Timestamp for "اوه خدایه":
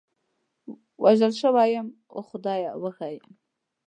2.13-2.71